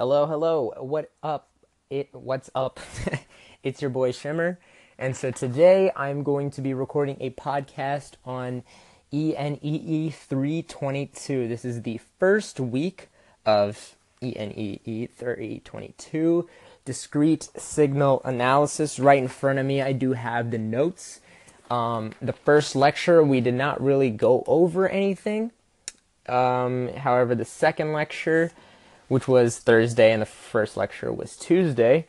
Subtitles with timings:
[0.00, 0.72] Hello, hello.
[0.78, 1.50] What up?
[1.90, 2.80] It what's up?
[3.62, 4.58] it's your boy Shimmer.
[4.98, 8.62] And so today I'm going to be recording a podcast on
[9.12, 11.48] ENEE 322.
[11.48, 13.10] This is the first week
[13.44, 16.48] of ENEE 322
[16.86, 18.98] discrete signal analysis.
[18.98, 21.20] Right in front of me, I do have the notes.
[21.70, 25.52] Um, the first lecture, we did not really go over anything.
[26.26, 28.50] Um, however, the second lecture,
[29.10, 32.06] which was Thursday, and the first lecture was Tuesday.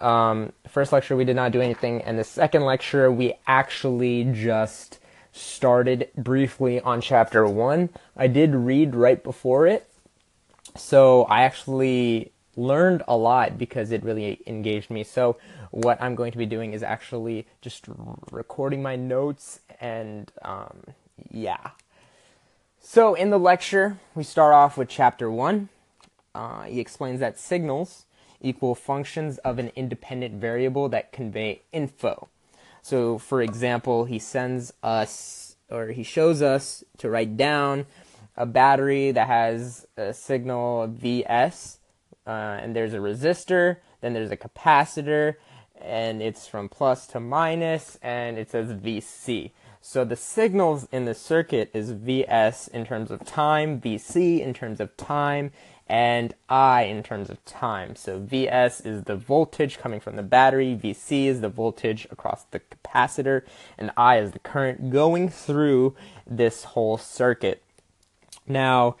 [0.00, 4.98] Um, first lecture, we did not do anything, and the second lecture, we actually just
[5.30, 7.88] started briefly on chapter one.
[8.16, 9.88] I did read right before it,
[10.76, 15.04] so I actually learned a lot because it really engaged me.
[15.04, 15.36] So,
[15.70, 17.84] what I'm going to be doing is actually just
[18.32, 20.82] recording my notes and, um,
[21.30, 21.70] yeah.
[22.80, 25.68] So, in the lecture, we start off with chapter one.
[26.34, 28.06] Uh, he explains that signals
[28.40, 32.28] equal functions of an independent variable that convey info.
[32.82, 37.86] So, for example, he sends us or he shows us to write down
[38.36, 41.78] a battery that has a signal Vs
[42.26, 45.34] uh, and there's a resistor, then there's a capacitor,
[45.80, 49.50] and it's from plus to minus, and it says VC.
[49.80, 54.80] So the signals in the circuit is Vs in terms of time, Vc in terms
[54.80, 55.52] of time,
[55.86, 57.96] and I in terms of time.
[57.96, 62.60] So Vs is the voltage coming from the battery, Vc is the voltage across the
[62.60, 63.42] capacitor,
[63.76, 65.94] and I is the current going through
[66.26, 67.62] this whole circuit.
[68.46, 68.96] Now,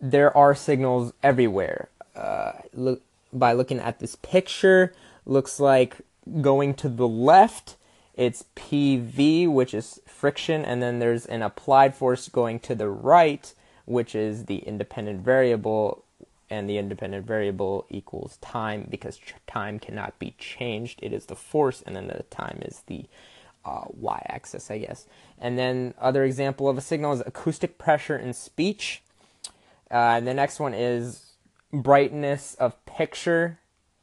[0.00, 4.92] there are signals everywhere uh, look by looking at this picture
[5.26, 5.96] looks like
[6.40, 7.76] going to the left
[8.14, 13.52] it's PV which is friction and then there's an applied force going to the right
[13.86, 16.03] which is the independent variable
[16.50, 21.82] and the independent variable equals time because time cannot be changed it is the force
[21.86, 23.04] and then the time is the
[23.64, 25.06] uh, y-axis i guess
[25.38, 29.02] and then other example of a signal is acoustic pressure in speech
[29.90, 31.34] uh, and the next one is
[31.72, 33.58] brightness of picture,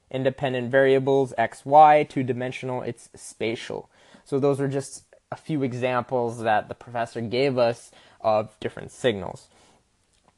[0.10, 3.90] independent variables, x, y, two dimensional, it's spatial.
[4.26, 9.48] So those are just a few examples that the professor gave us of different signals.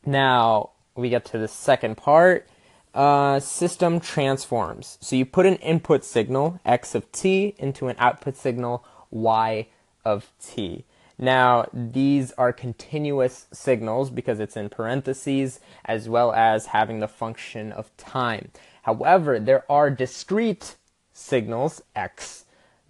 [0.05, 2.47] Now we get to the second part.
[2.93, 4.99] Uh, system transforms.
[5.01, 9.67] So you put an input signal, x of t, into an output signal, y
[10.05, 10.85] of t.
[11.17, 17.71] Now, these are continuous signals because it's in parentheses, as well as having the function
[17.71, 18.51] of time.
[18.83, 20.75] However, there are discrete
[21.13, 22.45] signals, x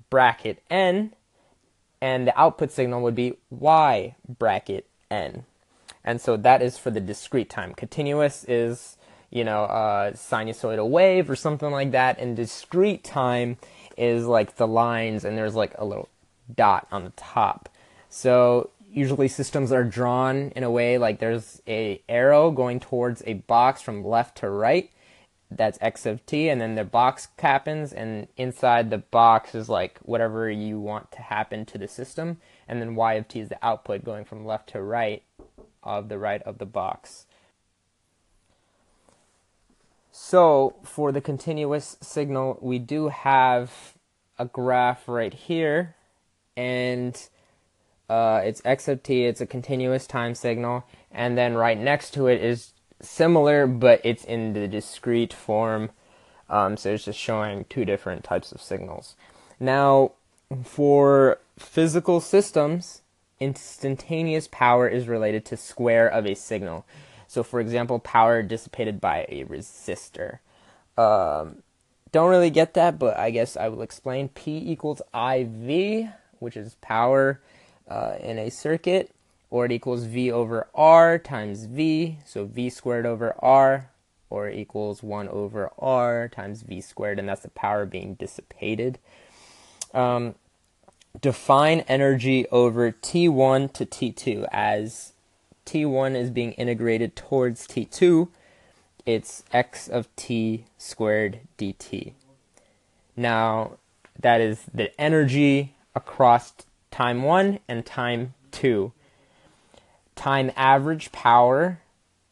[0.09, 1.13] bracket n,
[2.01, 5.45] and the output signal would be y bracket n.
[6.03, 7.73] And so that is for the discrete time.
[7.73, 8.97] Continuous is,
[9.29, 13.57] you know, a sinusoidal wave or something like that, and discrete time
[13.97, 16.09] is like the lines, and there's like a little
[16.53, 17.69] dot on the top.
[18.09, 23.33] So usually systems are drawn in a way like there's a arrow going towards a
[23.33, 24.91] box from left to right.
[25.49, 29.99] That's x of t, and then the box happens, and inside the box is like
[30.01, 32.37] whatever you want to happen to the system,
[32.67, 35.21] and then y of t is the output going from left to right
[35.83, 37.25] of the right of the box.
[40.11, 43.95] So for the continuous signal, we do have
[44.37, 45.95] a graph right here,
[46.55, 47.17] and
[48.09, 52.27] uh, it's x of t, it's a continuous time signal, and then right next to
[52.27, 55.89] it is similar, but it's in the discrete form.
[56.49, 59.15] Um, so it's just showing two different types of signals.
[59.59, 60.11] Now,
[60.63, 63.01] for physical systems,
[63.39, 66.85] instantaneous power is related to square of a signal.
[67.27, 70.39] So, for example, power dissipated by a resistor.
[70.97, 71.63] Um,
[72.11, 74.29] don't really get that, but I guess I will explain.
[74.29, 77.41] P equals IV, which is power
[77.87, 79.11] uh, in a circuit,
[79.49, 83.89] or it equals V over R times V, so V squared over R,
[84.33, 88.97] or equals 1 over R times V squared, and that's the power being dissipated.
[89.93, 90.33] Um,
[91.19, 95.13] define energy over T1 to T2 as
[95.65, 98.27] T1 is being integrated towards T2,
[99.05, 102.13] it's x of t squared dt.
[103.15, 103.77] Now,
[104.19, 106.53] that is the energy across
[106.91, 108.91] time 1 and time 2.
[110.15, 111.79] Time average power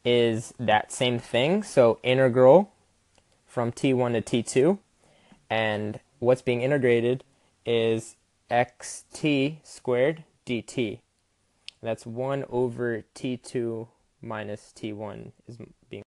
[0.06, 2.72] is that same thing, so integral
[3.46, 4.78] from t1 to t2,
[5.50, 7.24] and what's being integrated
[7.66, 8.16] is
[8.52, 11.00] xt squared dt.
[11.82, 13.88] That's 1 over t2
[14.22, 15.58] minus t1 is
[15.90, 16.04] being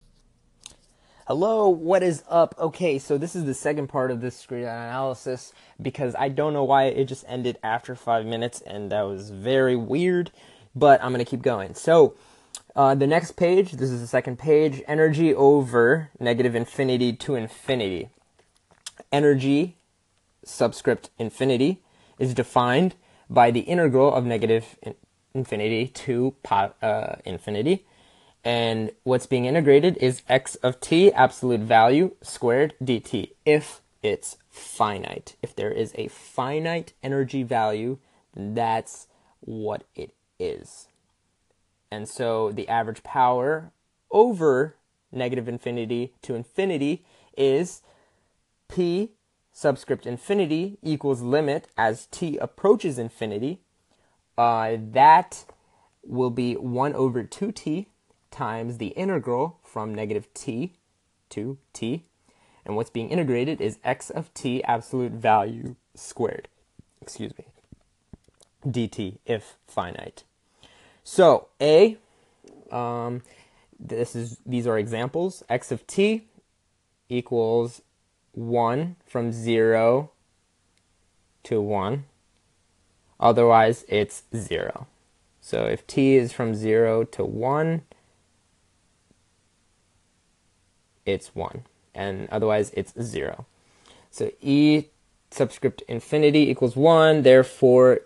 [1.28, 2.54] Hello, what is up?
[2.58, 6.86] Okay, so this is the second part of discrete analysis because I don't know why
[6.86, 10.32] it just ended after five minutes and that was very weird,
[10.74, 11.74] but I'm gonna keep going.
[11.74, 12.16] So,
[12.74, 18.08] uh, the next page, this is the second page, energy over negative infinity to infinity.
[19.12, 19.76] Energy,
[20.44, 21.80] subscript infinity,
[22.18, 22.94] is defined
[23.28, 24.76] by the integral of negative
[25.34, 27.84] infinity to uh, infinity
[28.44, 35.36] and what's being integrated is x of t absolute value squared dt if it's finite.
[35.42, 37.98] If there is a finite energy value,
[38.34, 39.06] that's
[39.40, 40.88] what it is.
[41.90, 43.70] And so the average power
[44.10, 44.76] over
[45.12, 47.04] negative infinity to infinity
[47.36, 47.82] is
[48.68, 49.10] p
[49.52, 53.60] subscript infinity equals limit as t approaches infinity.
[54.36, 55.44] Uh, that
[56.04, 57.86] will be 1 over 2t
[58.30, 60.72] times the integral from negative t
[61.28, 62.04] to t.
[62.64, 66.48] And what's being integrated is x of t absolute value squared.
[67.00, 67.44] Excuse me.
[68.66, 70.24] dt if finite.
[71.04, 71.98] So a,
[72.70, 73.22] um,
[73.78, 75.42] this is these are examples.
[75.48, 76.28] x of t
[77.08, 77.82] equals
[78.32, 80.10] one from zero
[81.44, 82.04] to one.
[83.20, 84.86] Otherwise, it's zero.
[85.40, 87.82] So if t is from zero to one,
[91.04, 91.64] it's 1,
[91.94, 93.46] and otherwise it's 0.
[94.10, 94.86] So E
[95.30, 98.00] subscript infinity equals 1, therefore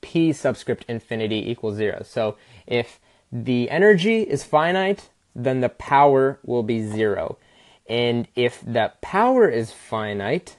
[0.00, 2.02] P subscript infinity equals 0.
[2.04, 2.36] So
[2.66, 3.00] if
[3.30, 7.36] the energy is finite, then the power will be 0.
[7.86, 10.56] And if that power is finite,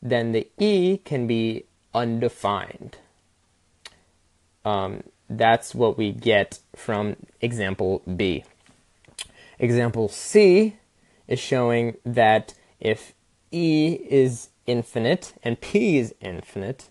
[0.00, 1.64] then the E can be
[1.94, 2.98] undefined.
[4.64, 8.44] Um, that's what we get from example B.
[9.58, 10.76] Example C
[11.28, 13.12] is showing that if
[13.50, 16.88] E is infinite and P is infinite,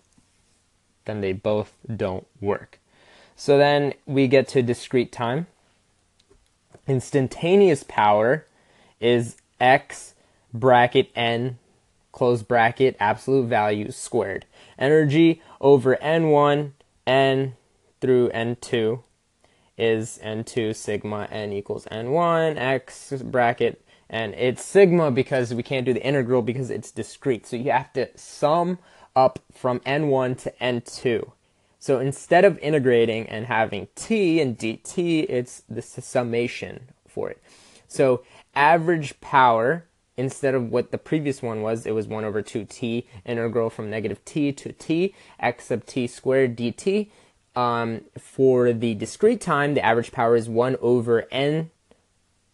[1.04, 2.78] then they both don't work.
[3.34, 5.46] So then we get to discrete time.
[6.86, 8.46] Instantaneous power
[9.00, 10.14] is x
[10.52, 11.58] bracket n
[12.12, 14.46] close bracket absolute value squared.
[14.78, 16.72] Energy over n1,
[17.06, 17.56] n
[18.00, 19.02] through n2
[19.78, 25.94] is n2 sigma n equals n1 x bracket and it's sigma because we can't do
[25.94, 27.46] the integral because it's discrete.
[27.46, 28.78] So you have to sum
[29.14, 31.30] up from n1 to n2.
[31.78, 37.40] So instead of integrating and having t and dt, it's the summation for it.
[37.86, 38.22] So
[38.54, 39.86] average power,
[40.16, 44.24] instead of what the previous one was, it was 1 over 2t, integral from negative
[44.24, 47.10] t to t, x sub t squared dt.
[47.56, 51.70] Um, for the discrete time, the average power is 1 over n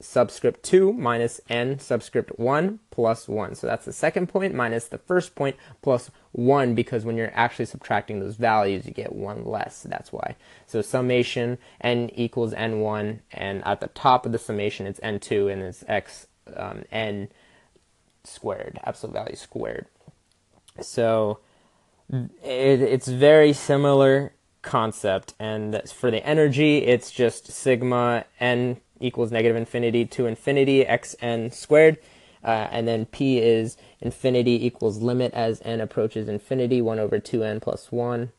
[0.01, 3.55] subscript 2 minus n subscript 1 plus 1.
[3.55, 7.65] So that's the second point minus the first point plus 1 because when you're actually
[7.65, 9.83] subtracting those values, you get 1 less.
[9.83, 10.37] That's why.
[10.67, 15.63] So summation n equals n1, and at the top of the summation, it's n2, and
[15.63, 17.29] it's x um, n
[18.25, 19.87] squared, absolute value squared.
[20.81, 21.39] So
[22.11, 29.57] it, it's very similar concept, and for the energy, it's just sigma n equals negative
[29.57, 31.99] infinity to infinity xn squared.
[32.45, 37.61] Uh, and then p is infinity equals limit as n approaches infinity, 1 over 2n
[37.61, 38.31] plus 1.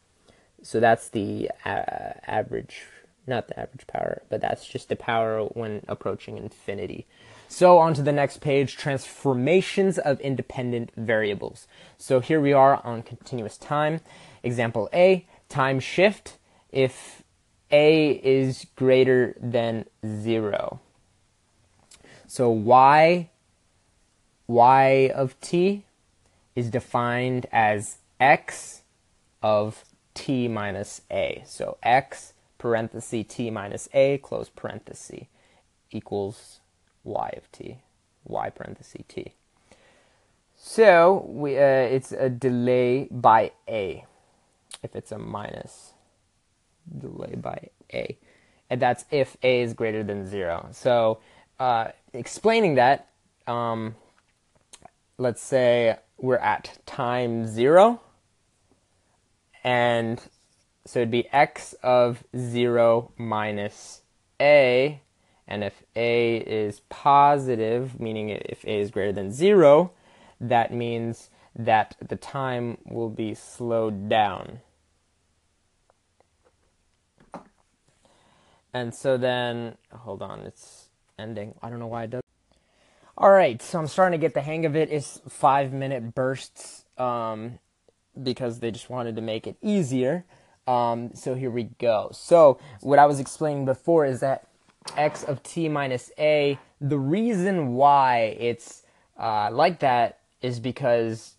[0.61, 2.83] So that's the uh, average,
[3.25, 7.05] not the average power, but that's just the power when approaching infinity.
[7.47, 11.67] So on to the next page, transformations of independent variables.
[11.97, 14.01] So here we are on continuous time.
[14.43, 16.37] Example A, time shift.
[16.71, 17.23] If
[17.71, 20.79] a is greater than 0.
[22.27, 23.29] So y,
[24.47, 25.85] y of t
[26.55, 28.81] is defined as x
[29.41, 31.43] of t minus a.
[31.45, 35.25] So x parenthesis t minus a close parenthesis
[35.91, 36.59] equals
[37.03, 37.77] y of t,
[38.25, 39.33] y parenthesis t.
[40.55, 44.05] So we, uh, it's a delay by a
[44.83, 45.93] if it's a minus
[46.97, 48.17] delay by a.
[48.69, 50.67] And that's if a is greater than zero.
[50.71, 51.19] So
[51.59, 53.09] uh, explaining that,
[53.47, 53.95] um,
[55.17, 58.01] let's say we're at time zero,
[59.63, 60.21] and
[60.85, 64.01] so it'd be x of zero minus
[64.39, 65.01] a,
[65.47, 69.91] and if a is positive, meaning if a is greater than zero,
[70.39, 74.59] that means that the time will be slowed down.
[78.77, 81.55] And so then, hold on, it's ending.
[81.63, 82.21] I don't know why it does.
[83.17, 84.91] All right, so I'm starting to get the hang of it.
[84.91, 87.57] It's five minute bursts um,
[88.21, 90.25] because they just wanted to make it easier.
[90.67, 92.11] Um, so here we go.
[92.13, 94.47] So what I was explaining before is that
[94.95, 98.83] x of t minus a, the reason why it's
[99.17, 101.33] uh, like that is because,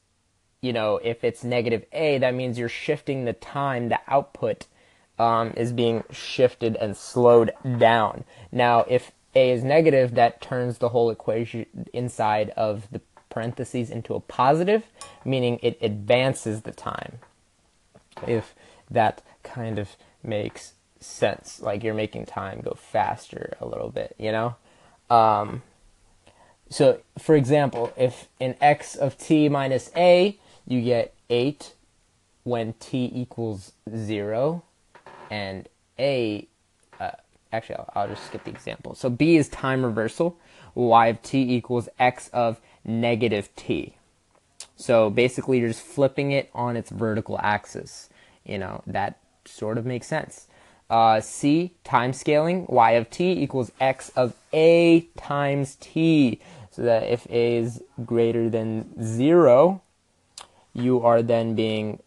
[0.61, 4.67] you know, if it's negative a, that means you're shifting the time, the output
[5.19, 8.25] um, is being shifted and slowed down.
[8.53, 14.15] Now, if a is negative, that turns the whole equation inside of the parentheses into
[14.15, 14.85] a positive,
[15.25, 17.19] meaning it advances the time.
[18.27, 18.55] If
[18.91, 24.33] that kind of makes sense, like you're making time go faster a little bit, you
[24.33, 24.57] know?
[25.11, 25.63] Um,
[26.71, 31.75] so, for example, if in x of t minus a, you get 8
[32.45, 34.63] when t equals 0,
[35.31, 35.69] and
[35.99, 36.49] a
[37.53, 38.95] actually, I'll, I'll just skip the example.
[38.95, 40.39] So B is time reversal.
[40.75, 43.97] Y of t equals x of negative t.
[44.77, 48.09] So basically, you're just flipping it on its vertical axis.
[48.45, 50.47] You know, that sort of makes sense.
[50.89, 56.41] Uh, C, time scaling, y of t equals x of a times t.
[56.71, 59.83] So that if a is greater than 0,
[60.75, 62.01] you are then being,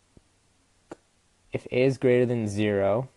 [1.53, 3.09] if a is greater than 0,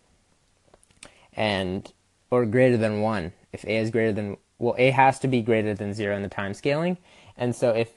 [1.36, 1.92] and
[2.30, 3.32] or greater than 1.
[3.52, 6.28] If a is greater than, well, a has to be greater than 0 in the
[6.28, 6.98] time scaling.
[7.36, 7.92] And so if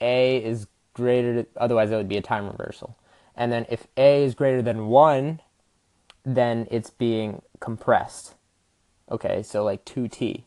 [0.00, 2.96] a is greater, otherwise it would be a time reversal.
[3.34, 5.40] And then if a is greater than 1,
[6.24, 8.34] then it's being compressed.
[9.10, 10.44] Okay, so like 2t.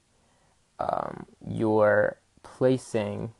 [0.79, 3.33] Um, you're placing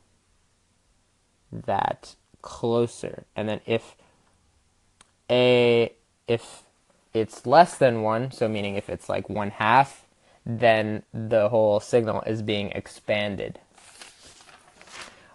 [1.52, 3.26] that closer.
[3.36, 3.96] And then if
[5.30, 5.94] a,
[6.28, 6.64] if
[7.14, 10.06] it's less than one, so meaning if it's like one half,
[10.46, 13.60] then the whole signal is being expanded.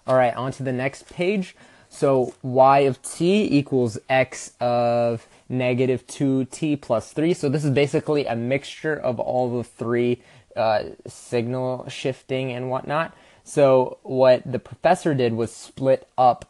[0.07, 1.57] All right, on to the next page.
[1.89, 7.35] So y of t equals x of negative 2t plus 3.
[7.35, 10.23] So this is basically a mixture of all the three
[10.57, 13.15] uh, signal shifting and whatnot.
[13.43, 16.49] So what the professor did was split up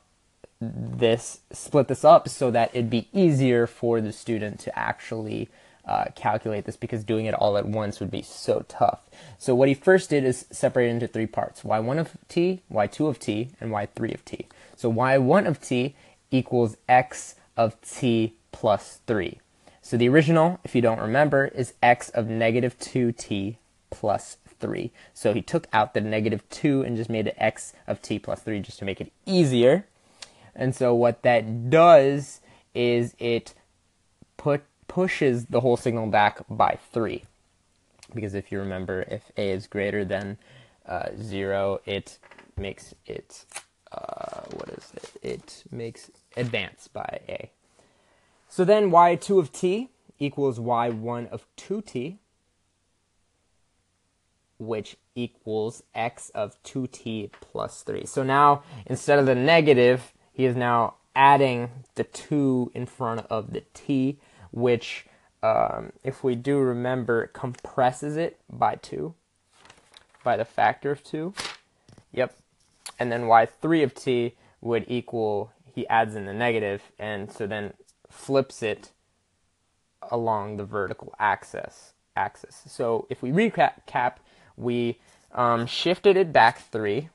[0.60, 5.48] this split this up so that it'd be easier for the student to actually
[5.86, 9.00] uh, calculate this because doing it all at once would be so tough.
[9.38, 13.08] So what he first did is separate it into three parts: y1 of t, y2
[13.08, 14.46] of t, and y3 of t.
[14.76, 15.94] So y1 of t
[16.30, 19.40] equals x of t plus 3.
[19.82, 23.56] So the original, if you don't remember, is x of negative 2t
[23.90, 24.92] plus 3.
[25.14, 28.40] So he took out the negative 2 and just made it x of t plus
[28.40, 29.86] 3 just to make it easier.
[30.60, 32.42] And so what that does
[32.74, 33.54] is it
[34.36, 37.24] put pushes the whole signal back by three.
[38.14, 40.36] Because if you remember, if a is greater than
[40.86, 42.18] uh, zero, it
[42.58, 43.46] makes it
[43.90, 45.12] uh, what is it?
[45.22, 47.50] It makes advance by a.
[48.48, 49.88] So then y2 of t
[50.18, 52.18] equals y1 of 2t,
[54.58, 58.04] which equals x of 2t plus 3.
[58.04, 63.52] So now, instead of the negative, he is now adding the 2 in front of
[63.52, 64.16] the t,
[64.52, 65.04] which,
[65.42, 69.12] um, if we do remember, compresses it by 2,
[70.24, 71.34] by the factor of 2.
[72.12, 72.34] Yep.
[72.98, 77.74] And then y3 of t would equal, he adds in the negative, and so then
[78.08, 78.92] flips it
[80.10, 81.92] along the vertical axis.
[82.16, 82.62] axis.
[82.66, 84.14] So if we recap,
[84.56, 85.00] we
[85.32, 87.10] um, shifted it back 3,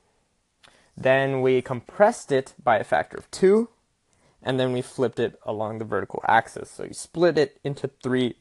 [0.98, 3.70] then we compressed it by a factor of 2,
[4.42, 6.70] and then we flipped it along the vertical axis.
[6.70, 8.36] So you split it into three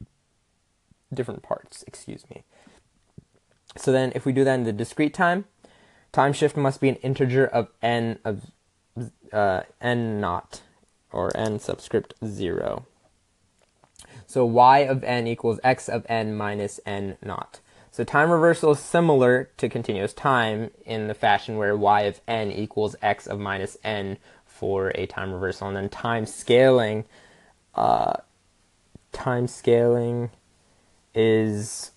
[1.13, 2.43] different parts, excuse me.
[3.77, 5.45] So then if we do that in the discrete time,
[6.11, 8.51] time shift must be an integer of n of
[9.33, 10.61] uh, n naught,
[11.11, 12.85] or n subscript 0.
[14.27, 17.59] So y of n equals x of n minus n naught.
[17.95, 22.51] So time reversal is similar to continuous time in the fashion where y of n
[22.51, 27.05] equals x of minus n for a time reversal, and then time scaling,
[27.73, 28.15] uh,
[29.13, 30.31] time scaling
[31.13, 31.91] is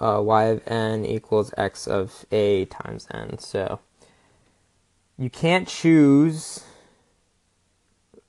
[0.00, 3.36] uh, y of n equals x of a times n.
[3.36, 3.80] So
[5.18, 6.64] you can't choose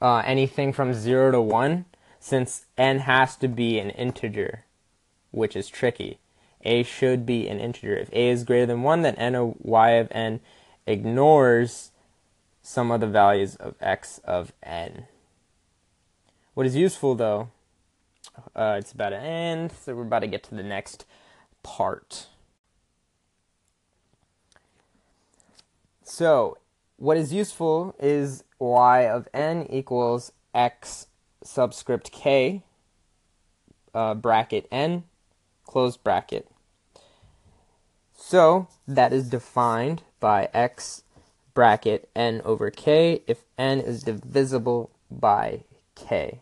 [0.02, 1.86] uh, anything from 0 to 1
[2.20, 4.66] since n has to be an integer
[5.34, 6.20] which is tricky.
[6.62, 7.96] A should be an integer.
[7.96, 10.40] If a is greater than 1, then n of y of n
[10.88, 11.92] ignores
[12.62, 15.08] some of the values of x of n.
[16.54, 17.50] What is useful though,
[18.56, 21.06] uh, it's about to end, so we're about to get to the next
[21.64, 22.28] part.
[26.04, 26.58] So,
[26.98, 31.08] what is useful is y of n equals x
[31.44, 32.64] subscript k
[33.94, 35.04] uh, bracket n
[35.66, 36.48] close bracket.
[38.16, 41.04] So that is defined by x
[41.54, 45.64] bracket n over k if n is divisible by
[45.96, 46.40] k.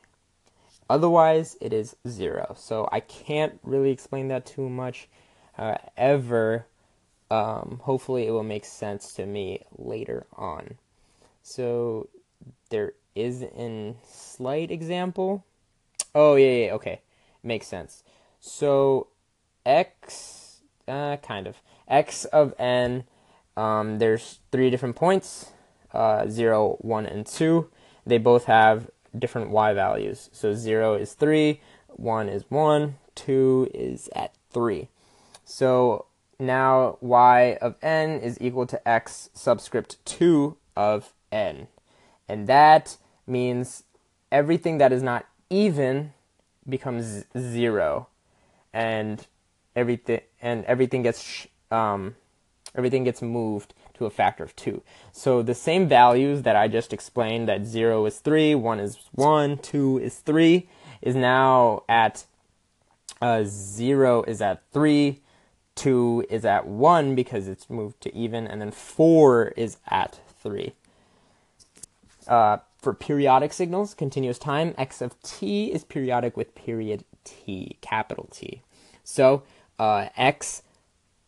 [0.90, 2.54] Otherwise, it is zero.
[2.58, 5.08] So I can't really explain that too much.
[5.54, 6.66] However,
[7.30, 10.78] um, hopefully it will make sense to me later on.
[11.44, 12.10] So
[12.70, 15.46] there is a slight example.
[16.14, 17.02] Oh yeah, yeah, okay,
[17.42, 18.04] makes sense.
[18.42, 19.08] So
[19.66, 21.58] x, uh, kind of
[21.88, 23.04] x of n.
[23.56, 25.52] Um, there's three different points,
[25.94, 27.70] uh, 0, 1, and 2.
[28.06, 30.30] They both have different y values.
[30.34, 34.90] So 0 is 3, 1 is 1, 2 is at 3.
[35.46, 36.06] So
[36.40, 41.68] now y of n is equal to x subscript 2 of n.
[42.28, 43.84] And that means
[44.32, 46.14] everything that is not even
[46.68, 48.08] becomes 0
[48.74, 49.26] and
[49.76, 52.16] everything and everything gets um,
[52.76, 54.82] everything gets moved to a factor of 2.
[55.12, 59.58] So the same values that I just explained that 0 is 3, 1 is 1,
[59.60, 60.68] 2 is 3
[61.02, 62.26] is now at
[63.22, 65.20] uh, 0 is at 3,
[65.76, 70.74] 2 is at 1 because it's moved to even, and then 4 is at 3.
[72.28, 78.28] Uh, for periodic signals, continuous time, x of t is periodic with period t, capital
[78.32, 78.62] T.
[79.04, 79.44] So
[79.78, 80.64] uh, x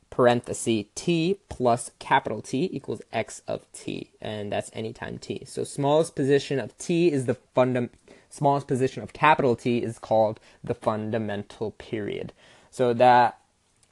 [0.09, 5.43] parenthesis t plus capital T equals x of t, and that's anytime t.
[5.45, 7.89] So smallest position of t is the fundam-
[8.33, 12.33] smallest position of capital T is called the fundamental period.
[12.71, 13.39] So that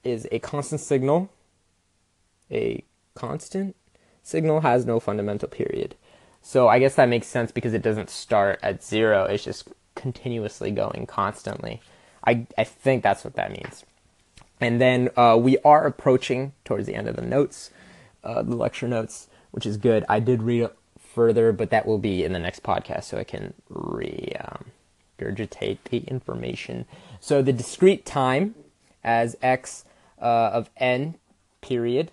[0.03, 1.29] is a constant signal.
[2.49, 3.75] A constant
[4.23, 5.95] signal has no fundamental period.
[6.41, 9.25] So I guess that makes sense because it doesn't start at zero.
[9.25, 11.81] It's just continuously going constantly.
[12.25, 13.85] I, I think that's what that means.
[14.59, 17.71] And then uh, we are approaching towards the end of the notes,
[18.23, 20.05] uh, the lecture notes, which is good.
[20.07, 23.23] I did read it further, but that will be in the next podcast so I
[23.23, 23.53] can
[25.19, 26.85] regurgitate the information.
[27.19, 28.55] So the discrete time
[29.03, 29.83] as x
[30.21, 31.15] uh, of n
[31.61, 32.11] period,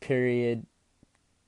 [0.00, 0.64] period,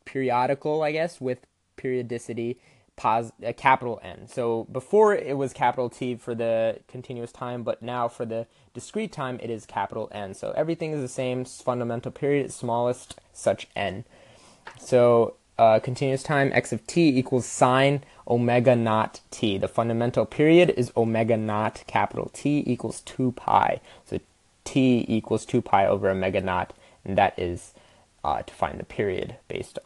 [0.04, 1.46] periodical, I guess, with
[1.80, 2.58] periodicity
[2.96, 4.28] pos- a capital N.
[4.28, 9.12] So before it was capital T for the continuous time, but now for the discrete
[9.12, 10.34] time it is capital N.
[10.34, 14.04] So everything is the same fundamental period, smallest such N.
[14.78, 19.58] So uh, continuous time x of t equals sine omega naught t.
[19.58, 23.80] The fundamental period is omega naught capital T equals 2 pi.
[24.06, 24.20] So
[24.64, 26.72] t equals 2 pi over omega naught,
[27.04, 27.74] and that is
[28.24, 29.78] uh, to find the period based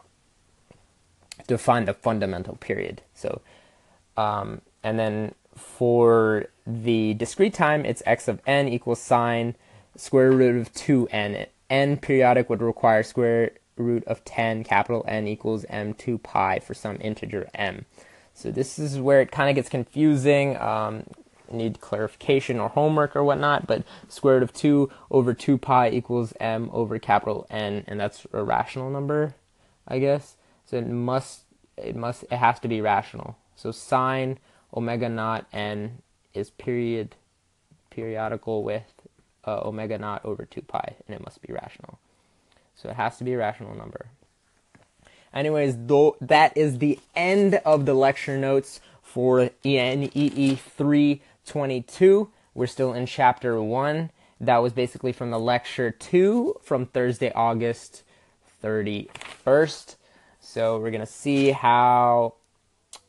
[1.47, 3.03] define the fundamental period.
[3.15, 3.41] So,
[4.17, 9.55] um, and then for the discrete time, it's x of n equals sine
[9.97, 11.47] square root of 2n.
[11.71, 16.99] n periodic would require square root of 10, capital N equals m2 pi for some
[17.01, 17.85] integer m.
[18.33, 20.57] So this is where it kind of gets confusing.
[20.57, 21.05] Um,
[21.51, 26.33] need clarification or homework or whatnot, but square root of 2 over 2 pi equals
[26.41, 29.35] m over capital N, and that's a rational number,
[29.87, 30.37] I guess.
[30.75, 31.43] So it must
[31.77, 33.37] it must it has to be rational.
[33.55, 34.41] So sine
[34.77, 36.03] omega naught n
[36.35, 37.15] is period
[37.91, 38.83] periodical with
[39.47, 42.01] uh, omega naught over 2 pi, and it must be rational.
[42.75, 44.07] So it has to be a rational number.
[45.33, 52.31] Anyways, though that is the end of the lecture notes for ENEE 322.
[52.53, 54.11] We're still in chapter 1.
[54.41, 58.03] That was basically from the lecture 2 from Thursday, August
[58.61, 59.95] 31st.
[60.55, 62.35] So we're going to see how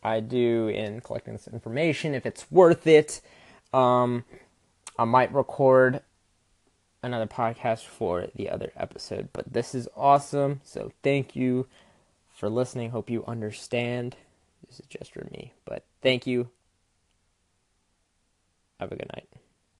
[0.02, 3.22] I do in collecting this information, if it's worth it.
[3.72, 4.26] Um,
[4.98, 6.02] I might record
[7.04, 10.62] another podcast for the other episode, but this is awesome.
[10.64, 11.68] So thank you
[12.36, 12.90] for listening.
[12.90, 14.16] Hope you understand.
[14.66, 16.50] This is just for me, but thank you.
[18.80, 19.30] Have a good night.